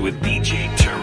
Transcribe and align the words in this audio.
With 0.00 0.18
DJ 0.22 0.66
Tarek. 0.76 0.99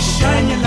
обещание. 0.00 0.59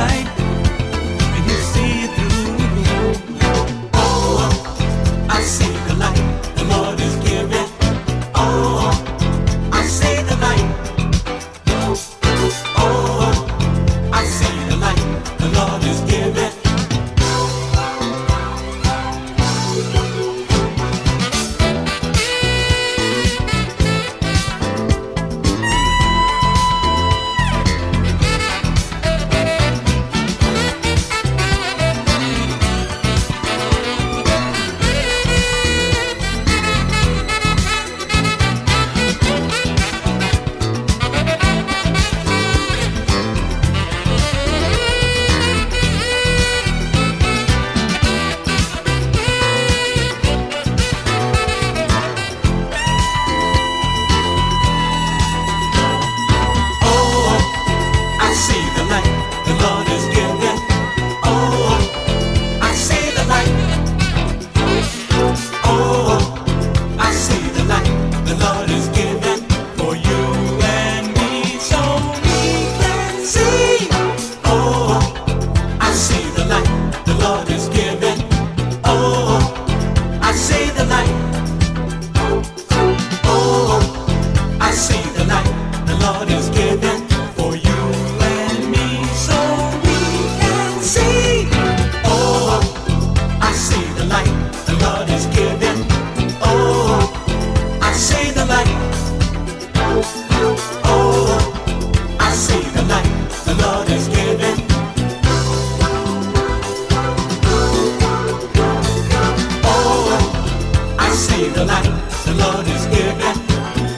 see 111.44 111.50
the 111.50 111.66
light 111.66 111.84
the 112.26 112.34
Lord 112.36 112.68
is 112.68 112.86
giving. 112.86 113.38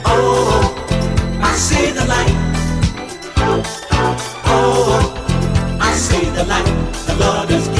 Oh, 0.04 0.74
I 1.40 1.54
see 1.54 1.92
the 1.92 2.04
light. 2.12 2.34
Oh, 3.36 3.62
oh 4.46 5.78
I 5.80 5.92
see 5.92 6.24
the 6.30 6.44
light 6.44 6.66
the 7.06 7.14
Lord 7.24 7.50
is. 7.50 7.75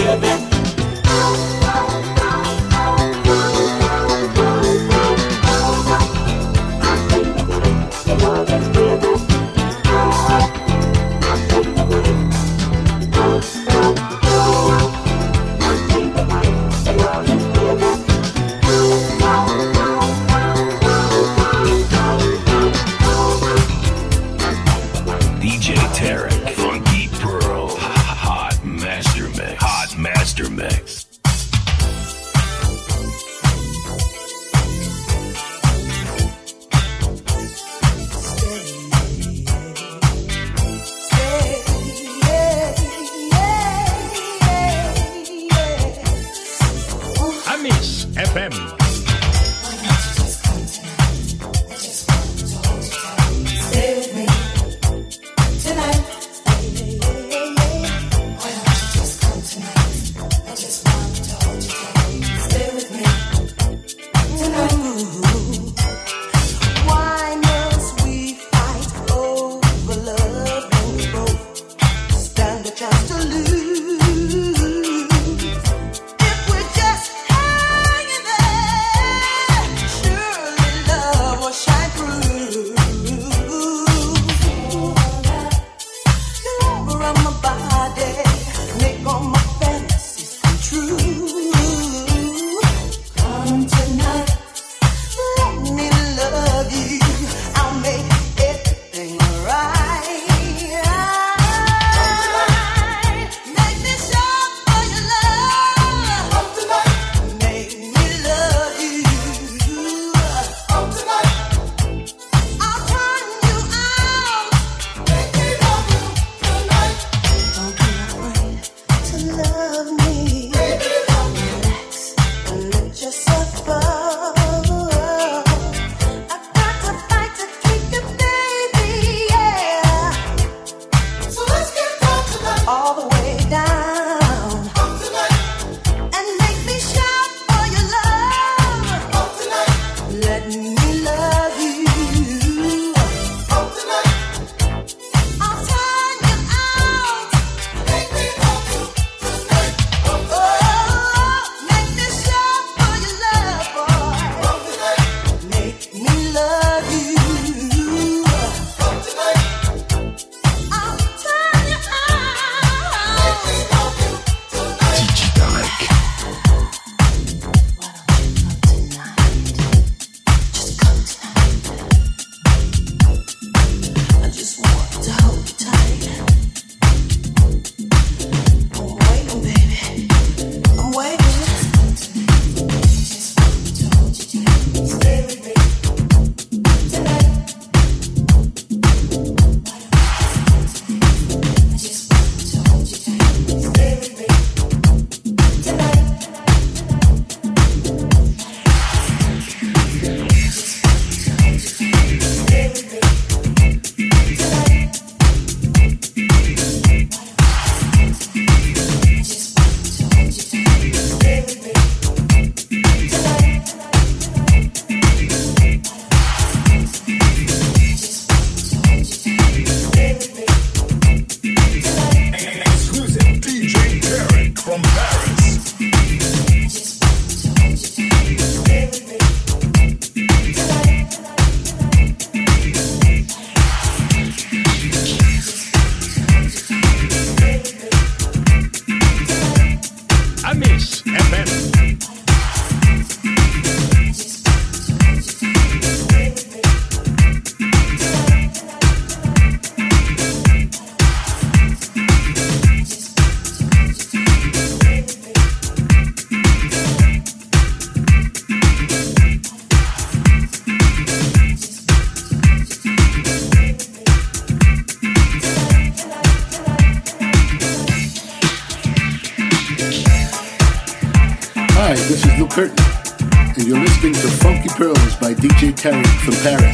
From 276.26 276.34
Paris. 276.43 276.66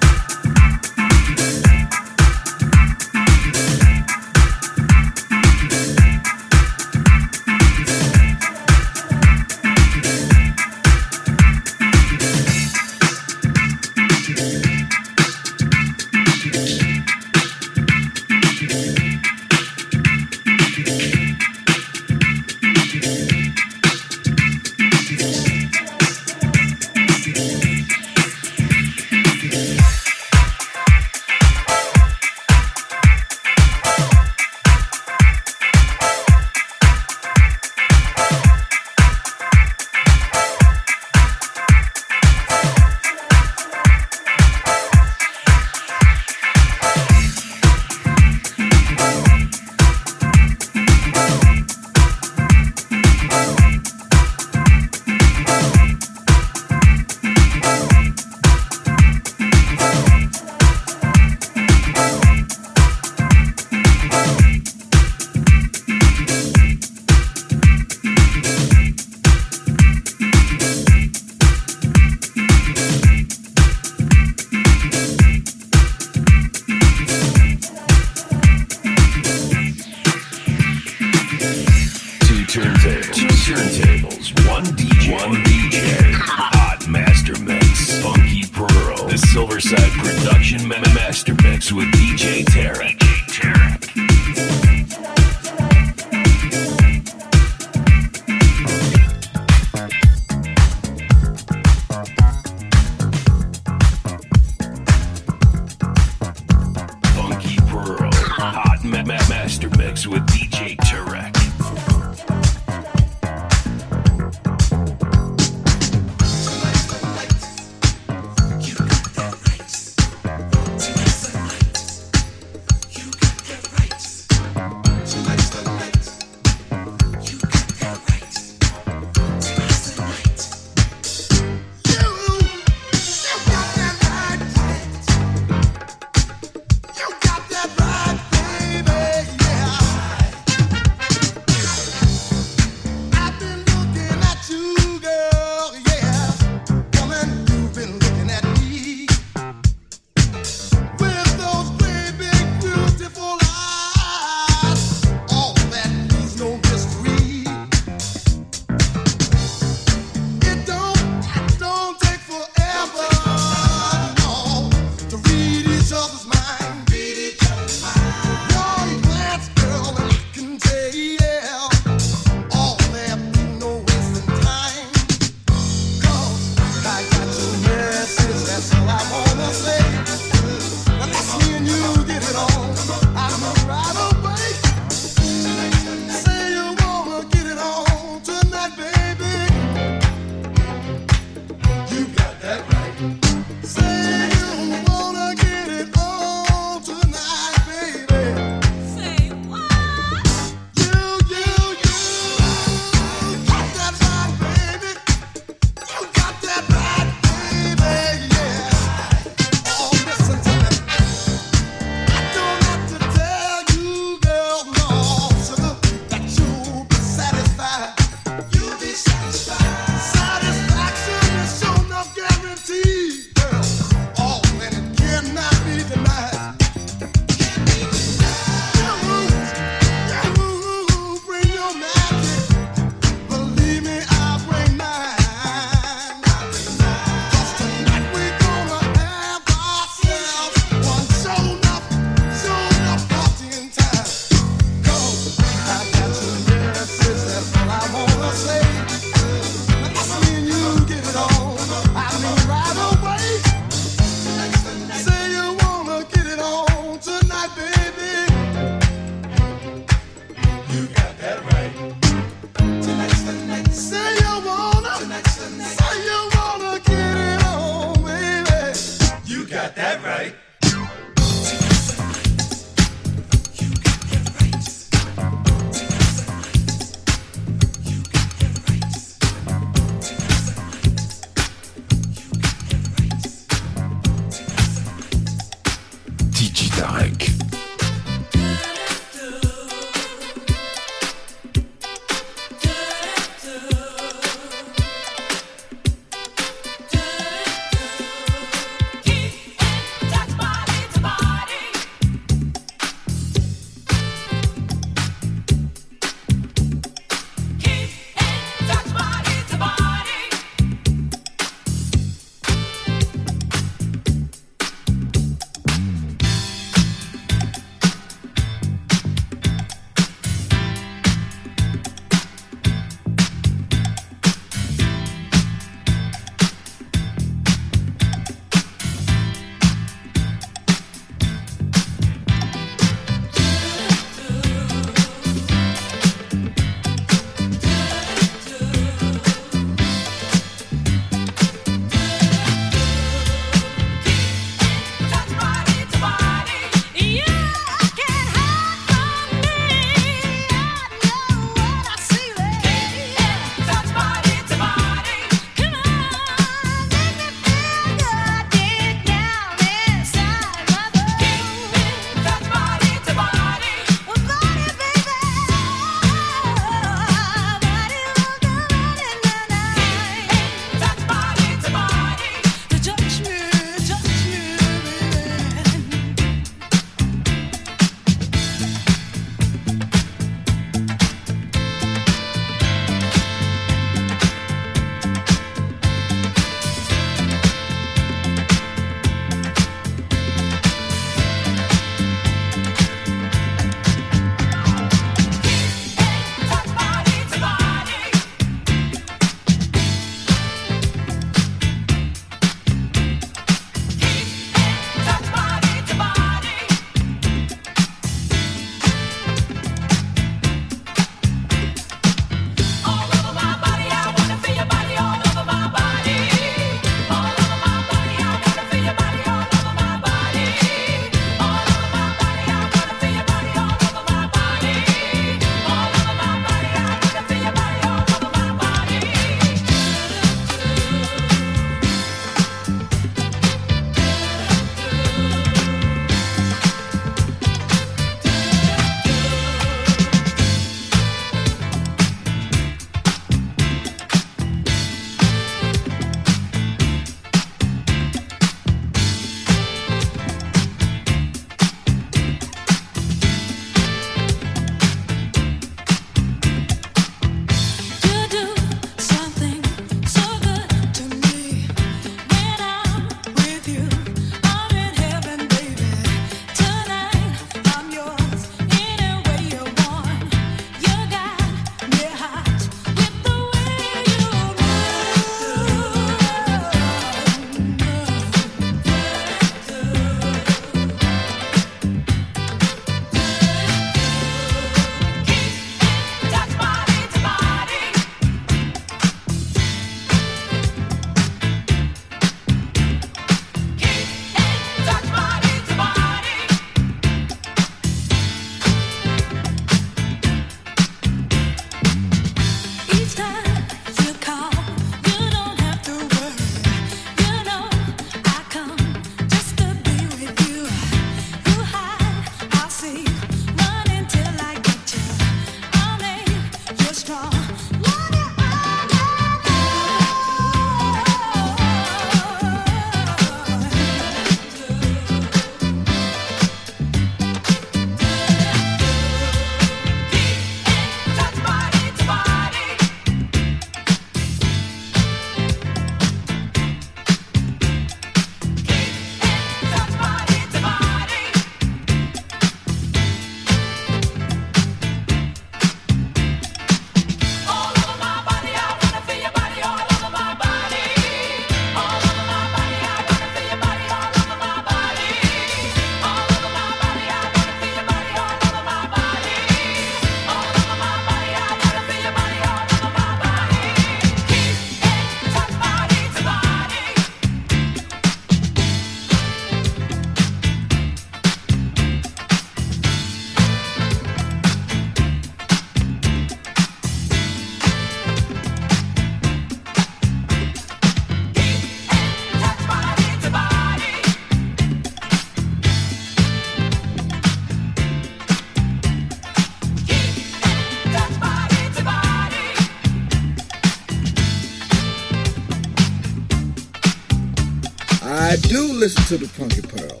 listen 598.88 599.18
to 599.18 599.26
the 599.26 599.28
Funky 599.28 599.60
Pearls. 599.60 600.00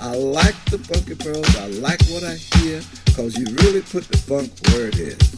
I 0.00 0.12
like 0.16 0.56
the 0.72 0.78
Funky 0.78 1.14
Pearls. 1.14 1.56
I 1.56 1.68
like 1.78 2.02
what 2.10 2.24
I 2.24 2.34
hear 2.34 2.82
because 3.04 3.38
you 3.38 3.44
really 3.62 3.80
put 3.80 4.08
the 4.08 4.18
funk 4.18 4.50
where 4.72 4.88
it 4.88 4.98
is. 4.98 5.37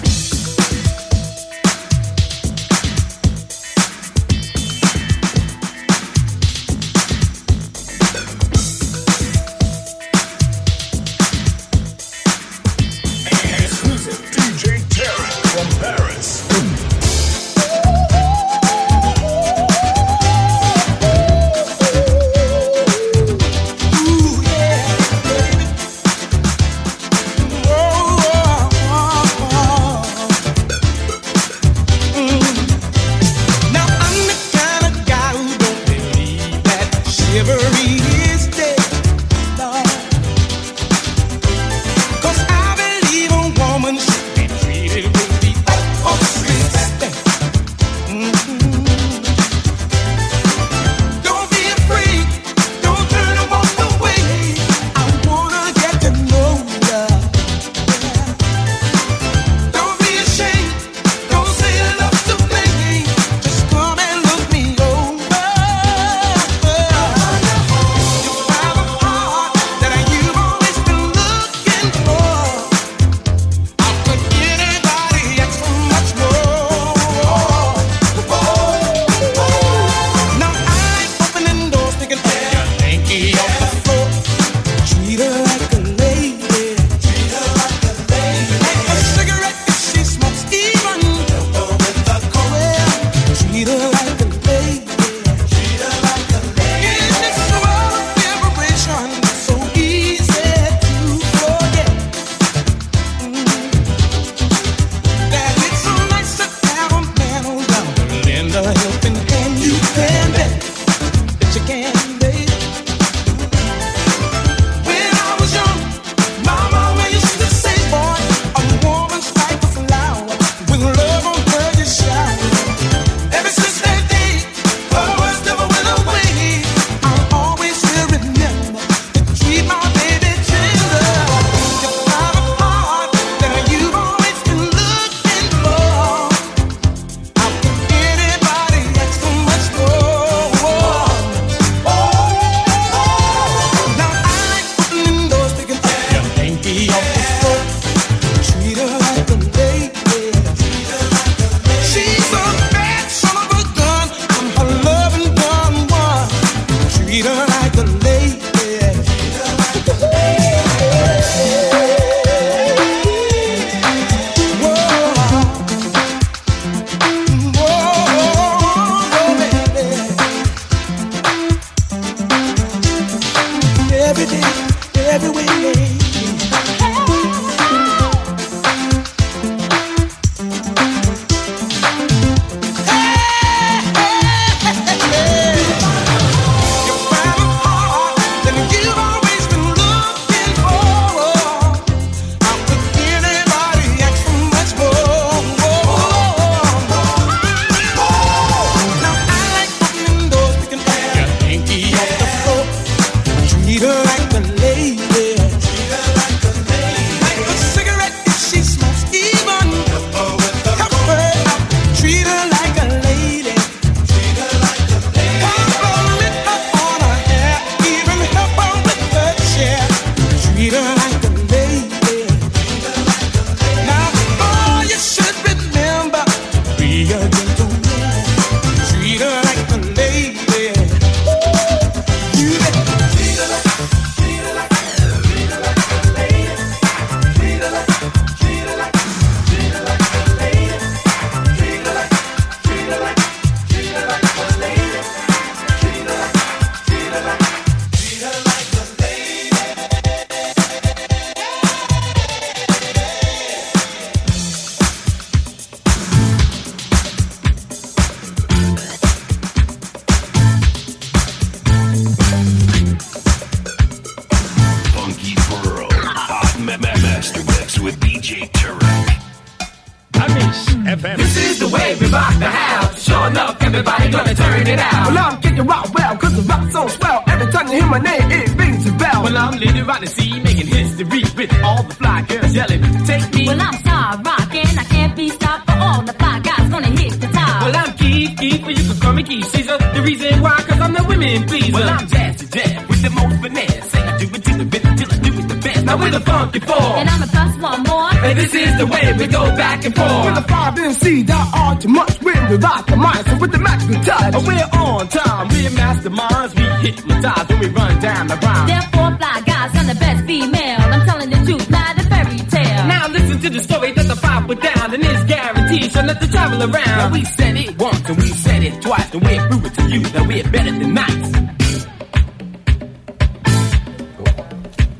Everybody 273.81 274.11
gonna 274.11 274.35
turn 274.35 274.67
it 274.67 274.79
out. 274.79 275.07
Well, 275.07 275.17
I'm 275.17 275.41
kicking 275.41 275.65
rock 275.65 275.93
well, 275.93 276.17
cause 276.17 276.35
the 276.35 276.41
rock's 276.43 276.73
so 276.73 276.87
swell. 276.87 277.23
Every 277.27 277.51
time 277.51 277.67
you 277.67 277.73
hear 277.73 277.87
my 277.87 277.99
name, 277.99 278.31
it 278.31 278.55
rings 278.55 278.87
a 278.87 278.91
bell. 278.93 279.23
Well, 279.23 279.37
I'm 279.37 279.59
leading 279.59 279.85
right 279.85 280.01
to 280.01 280.07
sea, 280.07 280.39
making 280.39 280.67
history 280.67 281.23
with 281.37 281.63
all 281.63 281.83
the 281.83 281.95
fly 281.95 282.21
girls 282.27 282.53
yelling, 282.53 282.81
take 283.05 283.33
me. 283.33 283.47
Well, 283.47 283.61
I'm 283.61 283.73
star 283.73 284.21
rocking. 284.21 284.71
I 284.77 284.85
can't 284.95 285.15
be 285.15 285.29
stopped 285.29 285.69
for 285.69 285.77
all 285.77 286.01
the 286.01 286.13
fly 286.13 286.39
guys 286.39 286.69
gonna 286.69 286.87
hit 287.01 287.13
the 287.21 287.27
top. 287.27 287.61
Well, 287.63 287.75
I'm 287.75 287.93
Keith, 287.97 288.37
Keith, 288.37 288.61
but 288.65 288.77
you 288.77 288.83
can 288.89 288.99
call 289.01 289.13
me 289.13 289.23
Keith 289.23 289.47
Caesar. 289.51 289.77
The 289.95 290.01
reason 290.03 290.41
why, 290.41 290.57
cause 290.67 290.79
I'm 290.79 290.93
the 290.93 291.03
women 291.03 291.47
pleaser. 291.47 291.73
Well, 291.73 291.89
I'm 291.89 292.07
Jazzy 292.07 292.45
Jazz 292.53 292.87
with 292.87 293.01
the 293.01 293.09
most 293.09 293.41
finesse. 293.41 293.91
Say 293.91 294.01
I 294.01 294.17
do 294.17 294.25
it 294.25 294.43
to 294.45 294.51
the 294.61 294.65
rhythm 294.71 294.95
till 294.97 295.11
I 295.11 295.17
do 295.25 295.31
it 295.39 295.47
the 295.49 295.55
best. 295.55 295.85
Now 295.85 295.97
we're 295.97 296.11
the 296.11 296.19
funky 296.19 296.59
four. 296.59 296.85
and 296.99 297.09
I'ma 297.09 297.25
plus 297.25 297.57
one 297.57 297.83
more. 297.83 298.00
And 298.23 298.37
this 298.37 298.53
is 298.53 298.77
the 298.77 298.85
way 298.85 299.13
we 299.17 299.25
go 299.27 299.43
back 299.57 299.83
and 299.83 299.95
forth. 299.95 300.25
With 300.25 300.35
the 300.35 300.45
five 300.47 300.77
MC, 300.77 301.23
that 301.23 301.51
are 301.55 301.75
too 301.81 301.89
much. 301.89 302.21
When 302.21 302.49
we 302.49 302.55
rock 302.57 302.85
the 302.85 302.97
mic, 302.97 303.25
so 303.25 303.37
with 303.37 303.51
the 303.51 303.57
magical 303.57 303.95
touch. 304.03 304.35
And 304.35 304.47
we're 304.47 304.69
on 304.77 305.07
time, 305.07 305.47
we're 305.49 305.69
masterminds. 305.71 306.51
We 306.55 306.63
hypnotize 306.85 307.49
when 307.49 307.59
we 307.59 307.67
run 307.69 307.99
down 307.99 308.27
the 308.27 308.35
rhyme. 308.37 308.67
There 308.67 308.77
are 308.77 308.91
four 308.93 309.17
fly 309.17 309.41
guys 309.41 309.71
and 309.75 309.89
the 309.89 309.95
best 309.95 310.25
female. 310.25 310.79
I'm 310.93 311.05
telling 311.07 311.29
the 311.31 311.39
truth, 311.45 311.69
not 311.69 311.97
a 311.97 312.03
fairy 312.03 312.37
tale. 312.37 312.87
Now 312.87 313.07
listen 313.07 313.39
to 313.41 313.49
the 313.49 313.63
story 313.63 313.91
that 313.93 314.07
the 314.07 314.15
five 314.15 314.45
put 314.45 314.61
down, 314.61 314.93
and 314.93 315.03
it's 315.03 315.23
guaranteed, 315.25 315.91
so 315.91 316.01
let 316.01 316.19
the 316.21 316.27
travel 316.27 316.61
around. 316.61 316.97
Now 317.01 317.11
we 317.11 317.25
said 317.25 317.57
it 317.57 317.77
once 317.79 318.07
and 318.07 318.17
we 318.17 318.27
said 318.27 318.63
it 318.63 318.81
twice, 318.81 319.13
and 319.13 319.23
we're 319.23 319.49
through 319.49 319.65
it 319.65 319.73
to 319.73 319.83
you 319.89 319.99
that 320.13 320.27
we're 320.27 320.43
better 320.51 320.71
than 320.71 320.93
nice. 320.93 321.31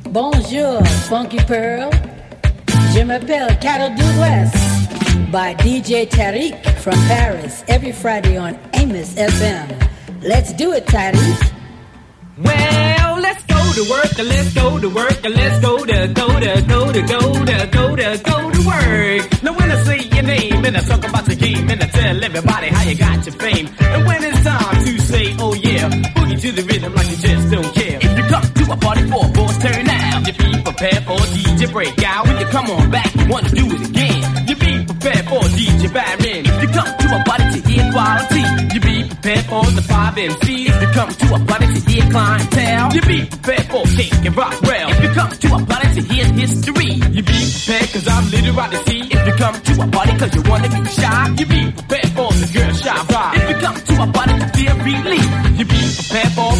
Bonjour, 0.09 0.83
Funky 1.07 1.37
Pearl. 1.45 1.91
Je 2.93 3.03
m'appelle 3.03 3.57
Carol 3.59 3.95
Douglas 3.95 4.51
by 5.31 5.53
DJ 5.55 6.07
Tarek 6.09 6.65
from 6.79 6.93
Paris 7.07 7.63
every 7.67 7.91
Friday 7.93 8.37
on 8.37 8.57
Amos 8.73 9.13
FM. 9.15 9.67
Let's 10.21 10.51
do 10.53 10.73
it, 10.73 10.85
Tarek. 10.87 11.51
Well, 12.37 13.19
let's 13.21 13.43
go 13.45 13.55
to 13.55 13.89
work, 13.89 14.17
let's 14.17 14.53
go 14.53 14.79
to 14.79 14.89
work, 14.89 15.23
let's 15.23 15.59
go 15.61 15.85
to 15.85 16.07
go 16.13 16.39
to 16.39 16.61
go 16.67 16.91
to 16.91 17.01
go 17.01 17.45
to 17.45 17.67
go 17.71 17.95
to 17.95 18.21
go 18.23 18.51
to 18.51 18.61
work. 18.67 19.43
Now 19.43 19.53
when 19.53 19.71
I 19.71 19.83
say 19.83 19.99
your 20.13 20.23
name 20.23 20.65
and 20.65 20.75
I 20.75 20.81
talk 20.81 21.07
about 21.07 21.25
the 21.25 21.35
game 21.35 21.69
and 21.69 21.81
I 21.81 21.87
tell 21.87 22.23
everybody 22.23 22.67
how 22.67 22.83
you 22.83 22.95
got 22.95 23.25
your 23.25 23.35
fame, 23.35 23.69
and 23.79 24.05
when 24.05 24.23
it's 24.23 24.43
time 24.43 24.85
to 24.85 24.99
say 25.01 25.35
oh 25.39 25.53
yeah, 25.53 25.89
boogie 26.15 26.41
to 26.41 26.51
the 26.51 26.63
rhythm 26.63 26.93
like 26.93 27.09
you 27.09 27.17
just 27.17 27.51
don't 27.51 27.73
care. 27.73 27.80
A 28.71 28.77
party 28.77 29.03
for 29.11 29.25
a 29.25 29.29
boys 29.29 29.57
turn 29.57 29.89
out, 29.89 30.25
you 30.25 30.33
be 30.33 30.61
prepared 30.63 31.03
for 31.03 31.17
DJ 31.35 31.71
breakout. 31.71 32.25
When 32.25 32.39
you 32.39 32.45
come 32.45 32.67
on 32.71 32.89
back, 32.89 33.13
you 33.15 33.27
wanna 33.27 33.49
do 33.49 33.65
it 33.67 33.89
again. 33.89 34.47
You 34.47 34.55
be 34.55 34.85
prepared 34.85 35.25
for 35.27 35.41
DJ 35.59 35.91
Baron. 35.91 36.45
If 36.47 36.61
you 36.63 36.69
come 36.69 36.87
to 36.87 37.07
a 37.19 37.23
party 37.27 37.59
to 37.59 37.67
hear 37.67 37.91
quality, 37.91 38.43
you 38.73 38.79
be 38.79 39.09
prepared 39.09 39.45
for 39.51 39.65
the 39.75 39.81
five 39.81 40.15
MCs. 40.15 40.81
You 40.81 40.87
come 40.95 41.09
to 41.11 41.35
a 41.35 41.39
party 41.45 41.67
to 41.67 41.81
hear 41.91 42.05
clientele, 42.11 42.93
you 42.95 43.01
be 43.01 43.25
prepared 43.25 43.65
for 43.67 43.83
King 43.83 44.27
and 44.27 44.37
Rockwell. 44.37 44.89
If 44.91 45.03
you 45.03 45.09
come 45.19 45.31
to 45.31 45.47
a 45.55 45.65
party 45.65 45.87
to 45.95 46.01
hear 46.07 46.25
history, 46.31 46.91
you 47.11 47.23
be 47.27 47.39
prepared 47.51 47.87
cause 47.91 48.07
I'm 48.07 48.25
literally 48.31 48.79
see. 48.87 49.01
If 49.11 49.27
you 49.27 49.33
come 49.35 49.55
to 49.67 49.73
a 49.83 49.87
party 49.91 50.17
cause 50.17 50.33
you 50.33 50.43
wanna 50.47 50.69
be 50.71 50.81
shy, 50.89 51.35
you 51.37 51.45
be 51.45 51.61
prepared 51.75 52.09
for 52.15 52.31
the 52.39 52.47
girl 52.55 52.71
shy 52.71 52.95
vibe. 53.11 53.35
If 53.35 53.49
you 53.51 53.55
come 53.59 53.75
to 53.75 53.93
a 54.03 54.07
party 54.15 54.30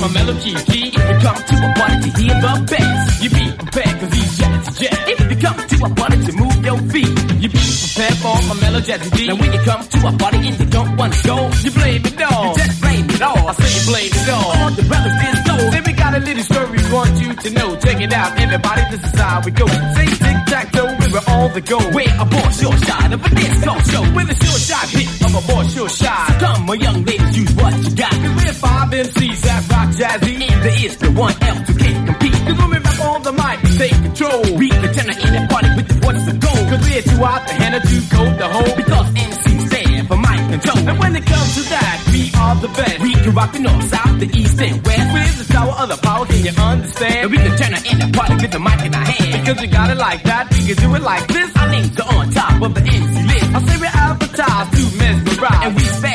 my 0.02 0.10
melody 0.10 0.54
key. 0.66 0.90
If 0.90 0.98
you 0.98 1.18
come 1.22 1.38
to 1.38 1.56
a 1.62 1.70
party 1.78 1.98
to 2.02 2.10
hear 2.20 2.34
the 2.42 2.52
bass, 2.66 3.22
you 3.22 3.30
be 3.30 3.46
prepared 3.54 3.96
cause 4.02 4.14
he's 4.14 4.38
jet 4.38 4.66
to 4.66 4.72
jet. 4.82 4.98
If 5.08 5.20
you 5.30 5.38
come 5.38 5.58
to 5.62 5.76
a 5.86 5.90
party 5.94 6.18
to 6.26 6.32
move 6.42 6.58
your 6.66 6.80
feet, 6.90 7.14
you 7.38 7.50
be 7.54 7.62
prepared 7.62 8.18
for 8.18 8.36
my 8.50 8.56
melody 8.62 8.94
D. 9.14 9.28
Now 9.28 9.36
when 9.38 9.54
you 9.54 9.62
come 9.62 9.84
to 9.86 9.98
a 10.10 10.12
party 10.18 10.38
and 10.50 10.60
you 10.60 10.66
don't 10.66 10.98
wanna 10.98 11.22
go, 11.24 11.38
you 11.62 11.72
blame 11.72 12.02
it 12.02 12.22
all. 12.22 12.50
You 12.50 12.56
just 12.58 12.82
blame 12.82 13.10
it 13.10 13.22
all. 13.22 13.46
I 13.48 13.54
say 13.54 13.70
you 13.78 13.84
blame 13.94 14.12
it 14.12 14.30
all. 14.30 14.52
All 14.58 14.72
the 14.74 14.84
brothers 14.90 15.18
is 15.22 15.40
go. 15.46 15.56
Then 15.70 15.84
we 15.86 15.94
got 15.94 16.12
a 16.18 16.20
little 16.20 16.44
story 16.50 16.70
we 16.74 16.82
want 16.92 17.14
you 17.22 17.30
to 17.34 17.50
know. 17.54 17.70
Check 17.78 18.02
it 18.02 18.14
out, 18.14 18.32
everybody. 18.42 18.82
This 18.90 19.04
is 19.06 19.20
how 19.20 19.42
we 19.46 19.52
go. 19.52 19.68
Say 19.68 20.06
tic 20.18 20.38
tac 20.50 20.66
toe, 20.74 20.90
we 20.98 21.08
were 21.14 21.26
all 21.30 21.50
the 21.50 21.62
go. 21.62 21.78
We're 21.94 22.10
a 22.18 22.26
boy 22.26 22.50
sure 22.58 22.78
shot 22.90 23.14
of 23.14 23.22
a 23.22 23.30
disco 23.30 23.74
show 23.86 24.04
with 24.18 24.34
a 24.34 24.38
sure 24.42 24.62
shot 24.66 24.88
hit 24.90 25.10
of 25.30 25.34
a 25.38 25.42
boy 25.46 25.64
sure 25.70 25.90
shot. 25.90 26.26
So 26.28 26.34
come, 26.42 26.66
my 26.66 26.74
young 26.74 27.06
ladies, 27.06 27.38
use 27.38 27.54
what 27.54 27.74
you 27.86 27.96
got. 27.96 28.21
We're 28.52 28.68
five 28.68 28.90
MCs 28.92 29.42
that 29.48 29.64
rock 29.72 29.90
jazzy. 29.96 30.36
And 30.44 30.60
there 30.60 30.86
is 30.86 30.98
the 30.98 31.12
one 31.12 31.32
else 31.42 31.64
who 31.72 31.74
can't 31.80 32.04
compete. 32.04 32.36
Cause 32.36 32.60
we 32.60 32.78
rap 32.84 33.00
on 33.00 33.24
the 33.24 33.32
mic, 33.32 33.58
we 33.64 33.70
take 33.80 33.96
control. 33.96 34.42
We 34.60 34.68
the 34.68 34.92
tenor 34.92 35.16
in 35.16 35.32
the 35.40 35.44
party 35.48 35.72
with 35.80 35.88
the 35.88 35.96
voices 36.04 36.28
of 36.28 36.36
gold. 36.44 36.64
Cause 36.68 36.84
we're 36.84 37.00
too 37.00 37.20
hot, 37.24 37.48
the 37.48 37.54
hand 37.56 37.80
or 37.80 37.84
too 37.88 38.04
cold 38.12 38.36
to 38.44 38.48
hold. 38.52 38.76
Because 38.76 39.08
MCs 39.16 39.62
stand 39.72 40.08
for 40.12 40.20
mic 40.20 40.42
control. 40.52 40.84
And 40.84 41.00
when 41.00 41.16
it 41.16 41.26
comes 41.26 41.52
to 41.56 41.64
that, 41.72 41.96
we 42.12 42.22
are 42.36 42.56
the 42.60 42.68
best. 42.76 43.00
We 43.00 43.12
can 43.16 43.32
rock 43.32 43.52
the 43.56 43.60
north, 43.64 43.88
south, 43.88 44.20
the 44.20 44.28
east, 44.36 44.60
and 44.60 44.76
west. 44.84 45.08
With 45.16 45.48
the 45.48 45.54
tower 45.54 45.74
of 45.80 45.88
the 45.88 46.00
power, 46.04 46.26
can 46.28 46.42
you 46.44 46.52
understand? 46.52 47.20
And 47.24 47.32
we 47.32 47.38
can 47.40 47.56
turn 47.56 47.72
it 47.72 47.84
in 47.88 47.98
the 48.04 48.10
party 48.12 48.36
with 48.36 48.52
the 48.52 48.60
mic 48.60 48.84
in 48.84 48.92
our 48.92 49.08
hand. 49.08 49.32
Because 49.32 49.58
we 49.64 49.68
got 49.72 49.88
it 49.96 50.00
like 50.08 50.24
that, 50.28 50.52
we 50.52 50.60
can 50.68 50.76
do 50.76 50.92
it 51.00 51.04
like 51.08 51.24
this. 51.32 51.48
Our 51.56 51.70
names 51.72 51.96
are 52.04 52.12
on 52.20 52.26
top 52.36 52.60
of 52.68 52.72
the 52.76 52.84
MC 52.84 53.20
list. 53.32 53.48
I 53.56 53.60
say 53.64 53.78
we 53.80 53.88
advertise 53.88 54.68
to 54.76 54.84
mesmerize. 55.00 55.64
And 55.64 55.72
we 55.80 55.84
in 55.88 56.11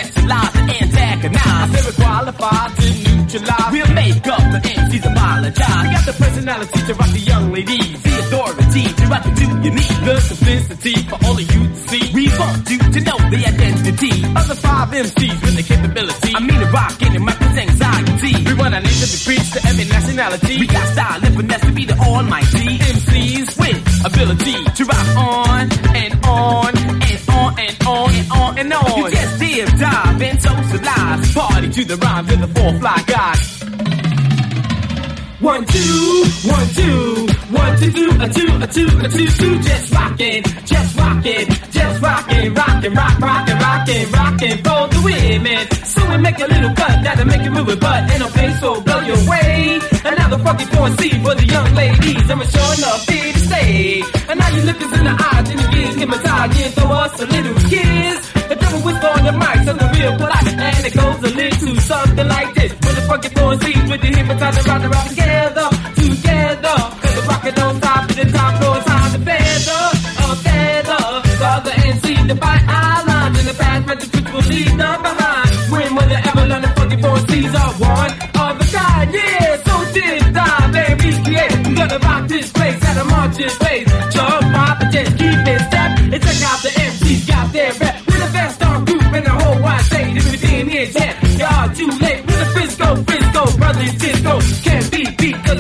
we're 1.73 1.93
qualified 1.99 2.71
to 2.77 2.87
neutralize. 3.05 3.71
We'll 3.73 3.93
make 3.95 4.27
up 4.27 4.43
the 4.55 4.61
MCs 4.63 5.05
apologize. 5.11 5.83
We 5.83 5.89
got 5.95 6.07
the 6.07 6.17
personality 6.19 6.81
to 6.87 6.95
rock 6.95 7.11
the 7.11 7.21
young 7.21 7.53
ladies. 7.53 8.03
The 8.03 8.13
authority 8.23 8.85
to 8.95 9.05
rock 9.07 9.23
the 9.25 9.33
two 9.37 9.51
you 9.65 9.71
need. 9.75 9.97
The 10.07 10.21
simplicity 10.21 10.95
for 11.09 11.19
all 11.25 11.37
of 11.37 11.47
you 11.55 11.63
to 11.69 11.77
see. 11.89 12.05
We 12.15 12.29
want 12.39 12.71
you 12.71 12.79
to 12.79 13.01
know 13.03 13.19
the 13.31 13.41
identity 13.47 14.15
of 14.39 14.45
the 14.49 14.57
five 14.57 14.89
MCs 14.91 15.39
with 15.43 15.57
the 15.57 15.65
capability. 15.67 16.33
I 16.37 16.41
mean, 16.41 16.61
the 16.61 16.71
rockin' 16.71 17.15
and 17.17 17.25
mic 17.25 17.39
with 17.41 17.59
anxiety. 17.59 18.33
We 18.47 18.55
want 18.55 18.75
our 18.75 18.81
name 18.83 18.99
to 19.03 19.09
be 19.11 19.19
preached 19.27 19.53
to 19.55 19.61
every 19.67 19.85
nationality. 19.87 20.59
We 20.59 20.67
got 20.67 20.87
style 20.95 21.21
and 21.25 21.35
finesse 21.37 21.61
to 21.67 21.73
be 21.73 21.85
the 21.85 21.99
almighty 21.99 22.79
MCs 22.79 23.49
with 23.59 23.81
ability 24.07 24.57
to 24.77 24.83
rock 24.85 25.09
on 25.17 25.65
and 25.97 26.13
on 26.27 26.73
and 26.79 26.95
on 27.03 27.06
and 27.59 27.87
on 27.87 28.15
and 28.15 28.33
on 28.33 28.59
and 28.59 28.73
on. 28.73 28.99
You 28.99 29.11
just 29.11 29.39
dip, 29.41 29.69
dive, 29.79 30.23
and 30.23 30.43
socialize. 30.43 31.33
Party 31.35 31.71
to 31.71 31.85
the 31.85 31.97
rhymes 31.97 32.33
of 32.33 32.41
the 32.41 32.49
four 32.49 32.73
fly 32.81 33.03
guys. 33.07 33.57
One, 35.41 35.65
two, 35.67 36.25
one, 36.49 36.69
two, 36.75 37.27
one, 37.53 37.79
two, 37.79 37.93
two, 37.93 38.11
a 38.21 38.29
two, 38.29 38.49
a 38.57 38.67
two, 38.67 38.89
a 39.05 39.09
two, 39.09 39.27
two, 39.29 39.59
just 39.61 39.93
rockin', 39.93 40.43
just 40.65 40.97
rockin', 40.97 41.47
just 41.71 42.03
rockin', 42.03 42.55
rockin', 42.55 42.95
rock, 42.95 43.19
rockin', 43.21 43.59
rockin', 43.59 44.11
rockin' 44.13 44.57
for 44.65 44.89
the 44.89 45.01
women. 45.05 45.71
So 45.85 46.11
we 46.11 46.17
make 46.19 46.39
a 46.41 46.47
little 46.47 46.75
cut 46.75 47.05
that'll 47.05 47.27
make 47.27 47.43
you 47.43 47.51
move 47.51 47.69
your 47.69 47.77
butt 47.77 48.11
and 48.11 48.23
a 48.23 48.29
face 48.29 48.61
so 48.61 48.81
blow 48.81 49.01
your 49.01 49.29
way. 49.29 49.79
Another 50.05 50.16
funky 50.47 50.67
four 50.67 50.89
C 50.99 51.11
for 51.25 51.35
the 51.35 51.47
young 51.55 51.75
ladies, 51.75 52.31
I'm 52.31 52.43
sure 52.55 52.73
enough 52.79 53.09
here 53.09 53.33
to 53.33 53.41
stay. 53.51 54.03
And 54.29 54.39
now 54.39 54.51
you 54.55 54.63
look 54.63 54.81
us 54.87 54.93
in 54.99 55.05
the 55.11 55.15
eyes 55.29 55.47
and 55.51 55.59
you 55.61 55.69
get 55.75 55.95
hypnotized, 55.99 56.59
you 56.59 56.67
throw 56.77 56.91
us 57.03 57.15
a 57.21 57.27
little 57.35 57.59
kiss. 57.71 58.19
The 58.51 58.57
devil 58.63 58.81
whisper 58.87 59.11
on 59.17 59.23
the 59.27 59.35
mic, 59.43 59.59
so 59.67 59.73
the 59.83 59.89
real 59.97 60.15
polite, 60.23 60.55
and 60.67 60.87
it 60.87 60.95
goes 60.95 61.19
a 61.29 61.33
little 61.41 61.77
something 61.91 62.29
like 62.29 62.51
this. 62.55 62.73
With 62.85 62.97
the 62.99 63.05
funky 63.09 63.31
four 63.37 63.53
C's 63.63 63.85
with 63.91 64.01
the 64.05 64.11
hypnotizer 64.17 64.63
round 64.71 64.85
and 64.85 64.93
round 64.95 65.09
together, 65.11 65.67
together. 65.99 66.77
Cause 67.03 67.15
the 67.17 67.23
rocket 67.31 67.55
don't 67.57 67.77
stop, 67.81 68.03
and 68.11 68.19
the 68.23 68.27
top 68.39 68.53
floor 68.59 68.79
is 68.79 68.85
time 68.87 69.11
to 69.15 69.21
feather, 69.27 69.83
a 70.23 70.37
feather. 70.47 71.03
The 71.41 71.47
other 71.57 71.75
MC, 71.91 72.07
the 72.31 72.37
fight 72.37 72.76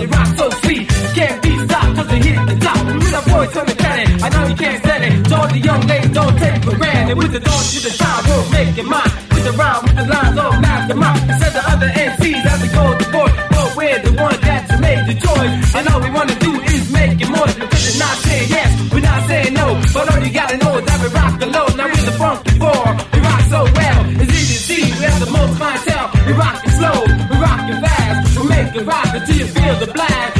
it 0.06 0.14
rocks 0.14 0.36
so 0.38 0.46
sweet. 0.62 0.88
Can't 1.14 1.42
be 1.42 1.52
stopped 1.66 1.96
cause 1.96 2.12
it 2.12 2.24
hit 2.24 2.38
the 2.46 2.56
top. 2.66 2.86
With 2.86 3.20
a 3.20 3.22
voice 3.30 3.56
on 3.56 3.66
the 3.66 3.76
planet, 3.76 4.22
I 4.22 4.28
know 4.30 4.44
you 4.46 4.56
can't 4.56 4.80
stand 4.84 5.02
it. 5.04 5.28
So 5.28 5.36
all 5.36 5.48
the 5.48 5.58
young 5.58 5.82
ladies 5.86 6.12
don't 6.12 6.36
take 6.38 6.62
for 6.64 6.76
granted. 6.76 7.16
With 7.18 7.32
the 7.32 7.40
dawn 7.40 7.64
to 7.72 7.78
the 7.86 7.92
time, 7.98 8.22
we'll 8.26 8.50
make 8.50 8.78
it 8.78 8.86
mine. 8.86 9.12
With 9.34 9.44
the 9.44 9.52
rhyme, 9.52 9.82
with 9.84 9.96
the 9.96 10.06
lines, 10.06 10.38
all 10.38 10.54
mastermind. 10.60 11.18
Said 11.40 11.52
the 11.58 11.62
other 11.72 11.90
MCs 12.06 12.44
as 12.52 12.58
we 12.62 12.68
go 12.68 12.84
to 13.00 13.06
board. 13.14 13.32
But 13.50 13.68
we're 13.76 14.00
the 14.06 14.12
ones 14.22 14.40
that 14.46 14.80
made 14.80 15.02
the 15.10 15.16
choice. 15.26 15.74
And 15.76 15.88
all 15.90 16.00
we 16.00 16.10
wanna 16.10 16.36
do 16.38 16.52
is 16.74 16.82
make 16.92 17.20
it 17.20 17.30
more. 17.30 17.46
Because 17.46 17.84
it's 17.88 17.98
not 17.98 18.16
saying 18.26 18.48
yes, 18.48 18.70
we're 18.92 19.06
not 19.10 19.20
saying 19.28 19.54
no. 19.54 19.66
But 19.94 20.04
all 20.12 20.20
you 20.24 20.32
gotta 20.32 20.56
know 20.62 20.72
is 20.78 20.84
that 20.86 20.98
we 21.02 21.08
rock 21.18 21.32
the 21.40 21.48
low. 21.56 21.66
Now 21.78 21.86
we're 21.92 22.06
the 22.10 22.16
funky 22.20 22.52
four. 22.62 22.84
We 23.12 23.18
rock 23.26 23.42
so 23.54 23.60
well. 23.78 24.00
It's 24.22 24.32
easy 24.38 24.54
to 24.54 24.62
see. 24.68 24.82
We 24.98 25.04
have 25.08 25.20
the 25.24 25.30
most 25.30 25.52
clientele. 25.58 26.08
We 26.26 26.32
rock 26.32 26.56
it 26.64 26.72
slow. 26.78 27.05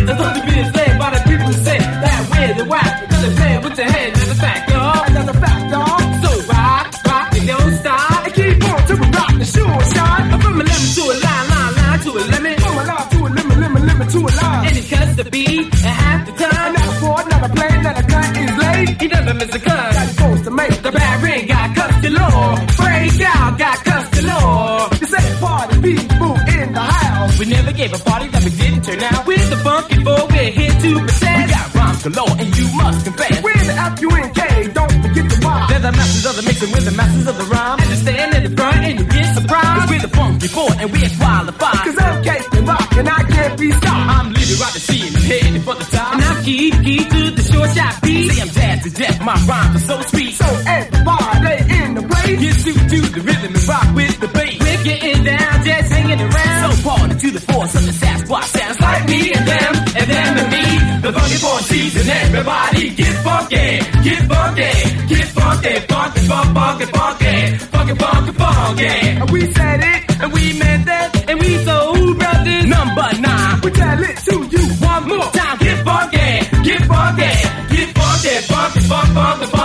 There's 0.06 0.20
only 0.20 0.40
be 0.46 0.54
enslaved 0.60 0.98
by 0.98 1.10
the 1.10 1.20
people 1.28 1.46
who 1.46 1.52
say 1.66 1.78
that 1.78 2.20
we're 2.30 2.54
the 2.54 2.64
whack. 2.70 2.92
Because 3.02 3.22
they 3.26 3.34
play 3.34 3.58
with 3.58 3.76
your 3.78 3.90
head. 3.90 4.14
That's 4.14 4.30
a 4.30 4.34
fact, 4.36 4.70
y'all. 4.70 5.04
That's 5.14 5.30
a 5.34 5.36
fact, 5.44 5.64
y'all. 5.72 6.00
So 6.22 6.30
rock, 6.46 6.84
rock, 7.10 7.26
and 7.36 7.46
don't 7.50 7.74
stop. 7.82 8.24
And 8.26 8.34
keep 8.34 8.64
on 8.70 8.80
till 8.86 8.98
we 9.02 9.06
rock 9.18 9.32
the 9.34 9.46
sure 9.54 9.80
shot. 9.94 10.22
From 10.42 10.54
a 10.60 10.64
lemon 10.64 10.90
to 10.96 11.02
a 11.10 11.14
line, 11.26 11.46
line, 11.50 11.72
line 11.74 12.00
to 12.06 12.10
a 12.10 12.22
lemon. 12.32 12.54
From 12.62 12.74
a 12.78 12.84
line 12.86 13.08
to 13.10 13.18
a 13.18 13.28
lemon, 13.36 13.56
lemon, 13.60 13.82
lemon 13.86 14.08
to 14.14 14.18
a 14.18 14.30
line. 14.30 14.66
And 14.66 14.76
he 14.78 14.82
cuts 14.94 15.12
the 15.16 15.24
beat 15.26 15.66
and 15.66 15.96
half 16.02 16.20
the 16.26 16.32
time. 16.38 16.70
Not 16.76 16.86
a 16.86 16.94
Ford, 17.02 17.24
not 17.26 17.42
a 17.42 17.50
plane, 17.50 17.82
not 17.82 17.96
a 17.98 18.04
gun 18.06 18.30
is 18.36 18.54
late. 18.62 18.90
He 19.02 19.06
never 19.08 19.34
miss 19.34 19.52
a 19.54 19.58
gun. 19.58 19.92
Got 19.96 20.08
supposed 20.14 20.44
to 20.44 20.50
make 20.50 20.76
the 20.86 20.92
bad 20.92 21.16
ring 21.22 21.46
got 21.46 21.74
cussed 21.74 22.00
galore. 22.06 22.54
Break 22.78 23.20
out, 23.26 23.58
got 23.58 23.78
cussed 23.84 24.12
galore. 24.14 24.88
This 25.02 25.12
ain't 25.18 25.40
party 25.42 25.74
people 25.82 26.34
in 26.56 26.72
the 26.72 26.80
house. 26.80 27.38
We 27.38 27.46
never 27.46 27.72
gave 27.72 27.92
a 27.92 27.98
party 27.98 28.28
that 28.28 28.42
we 28.44 28.50
didn't 28.50 28.82
turn 28.82 29.02
out. 29.02 29.25
We're 29.66 29.82
funky 29.82 29.98
four, 30.04 30.22
we're 30.30 30.50
here 30.54 30.70
to 30.70 30.90
present. 31.02 31.36
We 31.42 31.50
got 31.50 31.74
rhymes 31.74 32.02
galore, 32.06 32.34
and 32.38 32.56
you 32.56 32.66
must 32.76 33.04
confess. 33.04 33.42
We're 33.42 33.66
the 33.66 33.74
F-U-N-K, 33.74 34.68
don't 34.78 34.92
forget 35.02 35.26
the 35.26 35.38
Y. 35.42 35.66
They're 35.70 35.80
the 35.80 35.92
masters 35.92 36.26
of 36.26 36.36
the 36.36 36.42
mixing, 36.46 36.70
we're 36.70 36.86
the 36.86 36.94
masters 36.94 37.26
of 37.26 37.36
the 37.36 37.46
rhyme. 37.50 37.78
And 37.80 37.90
you 37.90 37.96
stand 37.96 38.34
in 38.36 38.42
the 38.46 38.52
front 38.54 38.76
and 38.86 38.98
you 39.00 39.06
get 39.06 39.26
surprised. 39.34 39.66
Cause 39.66 39.90
we're 39.90 40.04
the 40.06 40.12
funky 40.14 40.46
four, 40.46 40.70
and 40.70 40.86
we're 40.94 41.10
qualified. 41.18 41.82
Cause 41.82 41.98
I'm 41.98 42.22
and 42.22 42.68
Rock, 42.68 42.92
and 42.94 43.08
I 43.08 43.22
can't 43.26 43.58
be 43.58 43.72
stopped. 43.72 44.06
I'm 44.14 44.26
leading 44.38 44.58
right 44.62 44.74
the 44.78 44.82
scene, 44.86 45.12
heading 45.26 45.62
for 45.62 45.74
the 45.74 45.84
top. 45.90 46.14
And 46.14 46.22
I'm 46.22 46.44
key, 46.44 46.70
key 46.70 47.02
to 47.02 47.22
the 47.34 47.42
short 47.42 47.70
shot 47.74 47.94
beat. 48.06 48.30
Say 48.30 48.42
I'm 48.42 48.50
jazz 48.54 48.78
to 48.86 48.90
death, 48.90 49.18
my 49.18 49.34
rhymes 49.50 49.82
are 49.82 49.86
so 49.90 49.96
sweet. 50.14 50.32
So 50.38 50.46
everybody 50.46 51.54
in 51.74 51.94
the 51.98 52.02
place. 52.06 52.38
Get 52.38 52.54
suited 52.54 52.86
to 52.86 53.00
the 53.18 53.20
rhythm 53.20 53.50
and 53.50 53.66
rock 53.66 53.88
with 53.98 54.14
the 54.20 54.28
bass. 54.28 54.65
Getting 54.86 55.24
down, 55.24 55.64
just 55.64 55.90
hanging 55.92 56.20
around. 56.20 56.72
So 56.76 56.88
party 56.88 57.14
to 57.18 57.30
the 57.32 57.40
force 57.40 57.74
of 57.74 57.84
the 57.86 57.90
Sasquatch 57.90 58.44
sounds 58.56 58.80
like 58.80 59.08
me 59.08 59.32
and 59.32 59.46
them, 59.48 59.74
and 59.98 60.08
them 60.14 60.32
and 60.38 60.48
me. 60.54 60.66
the 61.02 61.12
funky 61.12 61.36
four 61.42 61.58
season. 61.70 62.08
Everybody 62.08 62.90
get 62.90 63.14
funky, 63.26 63.66
get 64.06 64.22
funky, 64.30 64.70
get 65.10 65.26
funky, 65.38 65.74
funky, 65.90 66.20
funk, 66.30 66.54
funky, 66.54 66.86
funky, 66.86 67.34
funky, 67.72 67.94
funky, 67.98 68.32
funky. 68.38 68.94
And 69.20 69.30
we 69.30 69.40
said 69.54 69.80
it, 69.92 70.22
and 70.22 70.32
we 70.32 70.42
meant 70.60 70.86
that, 70.86 71.30
and 71.30 71.40
we 71.40 71.50
soul 71.64 72.14
brothers. 72.14 72.66
Number 72.66 73.08
nine, 73.26 73.60
we 73.64 73.70
tell 73.72 74.02
it 74.08 74.16
to 74.28 74.34
you 74.54 74.64
one 74.86 75.08
more 75.08 75.30
time. 75.34 75.58
Get 75.66 75.78
funky, 75.84 76.28
get 76.62 76.82
funky, 76.86 77.32
get 77.74 77.88
funky, 77.98 78.34
funky, 78.46 78.82
funk, 78.86 79.10
funky, 79.16 79.16
funky, 79.18 79.46
funky, 79.50 79.55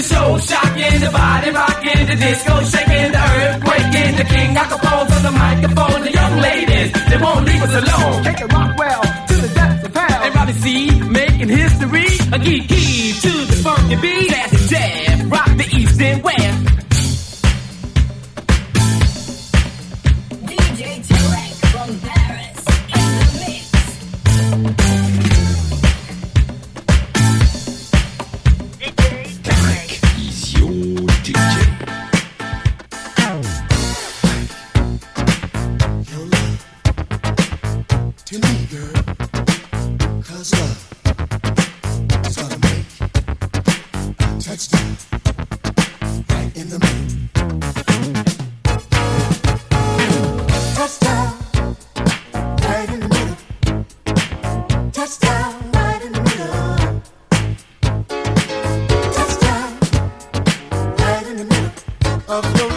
the 0.00 0.14
show 0.14 0.38
shocking, 0.38 1.00
the 1.00 1.10
body 1.10 1.50
rocking, 1.50 2.06
the 2.06 2.16
disco 2.16 2.54
shaking, 2.64 3.12
the 3.12 3.22
earthquake, 3.36 4.16
the 4.16 4.24
king 4.24 4.56
acapulco 4.56 5.14
on 5.16 5.22
the 5.22 5.30
microphone, 5.30 6.02
the 6.02 6.12
young 6.12 6.36
ladies, 6.38 6.92
they 7.10 7.18
won't 7.18 7.44
leave 7.44 7.62
us 7.62 7.74
alone. 7.82 8.24
Take 8.24 8.40
it 8.40 8.52
rock 8.52 8.78
well 8.78 9.02
to 9.02 9.34
the 9.44 9.50
depths 9.54 9.84
of 9.86 9.94
hell. 9.94 10.22
And 10.24 10.34
Robbie 10.34 10.52
C 10.52 11.00
making 11.00 11.48
history, 11.48 12.08
a 12.32 12.38
key 12.38 13.12
to 13.24 13.32
the 13.50 13.56
funky 13.64 13.96
beat. 13.96 14.30
Jazz 14.30 14.70
jazz, 14.70 15.24
rock 15.26 15.50
the 15.56 15.66
east 15.76 16.00
and 16.00 16.22
west. 16.22 16.59
Of 62.30 62.44
your 62.60 62.69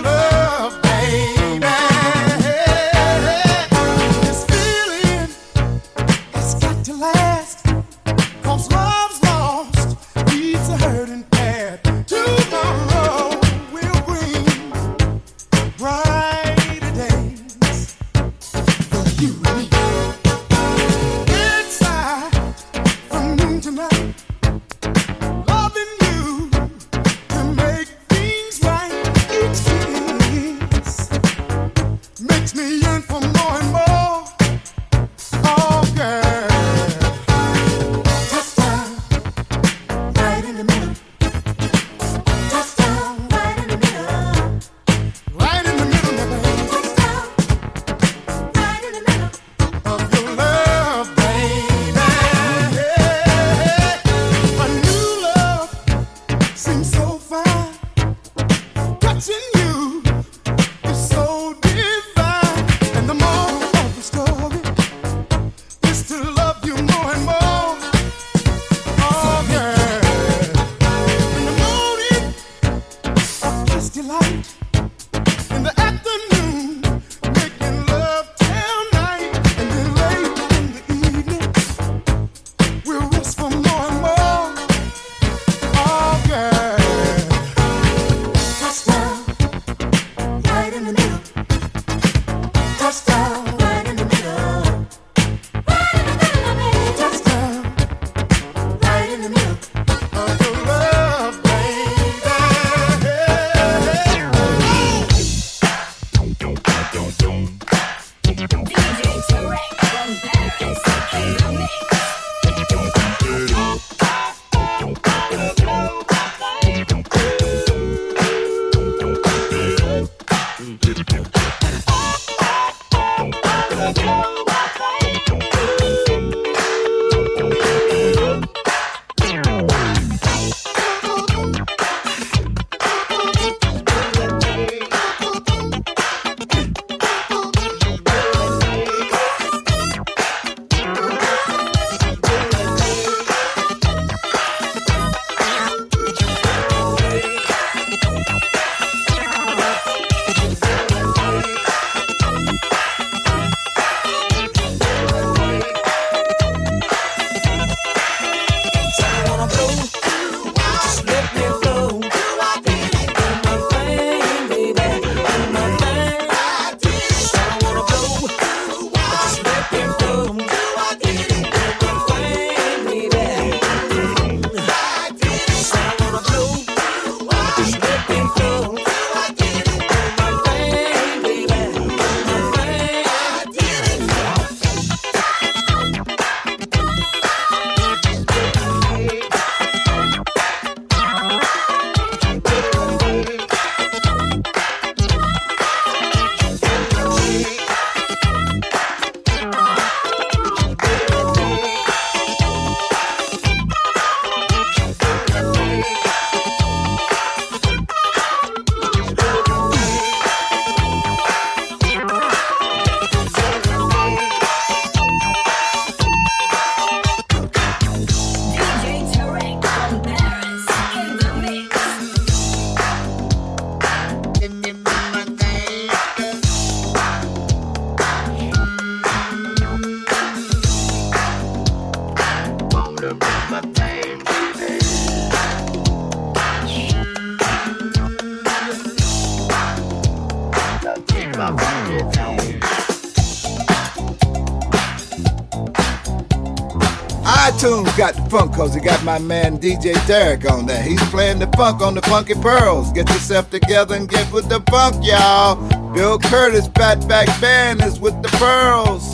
got 248.03 248.15
the 248.15 248.29
funk, 248.29 248.53
cause 248.53 248.75
he 248.75 248.81
got 248.81 249.01
my 249.05 249.17
man 249.17 249.57
DJ 249.57 249.93
Tarek 249.93 250.51
on 250.51 250.65
there. 250.65 250.83
He's 250.83 251.01
playing 251.05 251.39
the 251.39 251.47
funk 251.55 251.81
on 251.81 251.95
the 251.95 252.01
Funky 252.01 252.33
Pearls. 252.33 252.91
Get 252.91 253.07
yourself 253.07 253.49
together 253.49 253.95
and 253.95 254.09
get 254.09 254.29
with 254.33 254.49
the 254.49 254.59
funk, 254.69 255.05
y'all. 255.05 255.55
Bill 255.93 256.19
Curtis, 256.19 256.67
Fatback 256.67 257.27
Band 257.39 257.81
is 257.81 258.01
with 258.01 258.21
the 258.21 258.27
Pearls. 258.27 259.12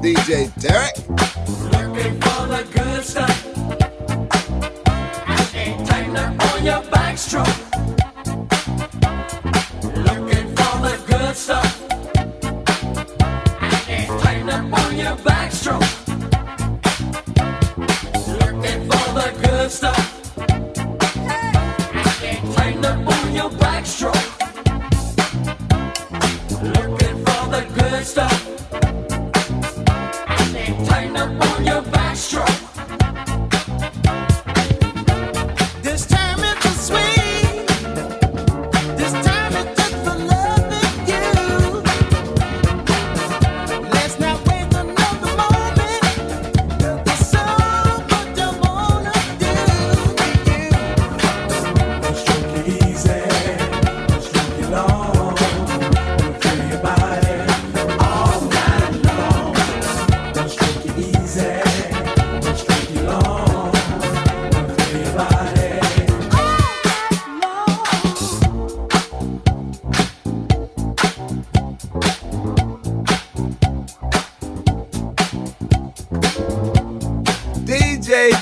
DJ 0.00 0.39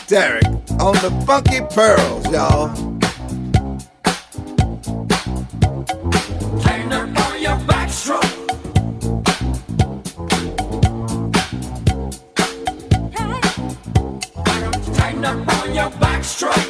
Tarek 0.08 0.42
on 0.80 0.94
the 1.02 1.10
Funky 1.26 1.60
Pearls, 1.74 2.24
y'all. 2.32 2.74
Turn 6.62 6.92
up 6.94 7.30
on 7.30 7.42
your 7.42 7.58
backstroke. 7.68 8.24
Up 15.18 15.62
on 15.62 15.74
your 15.74 15.90
backstroke. 16.00 16.67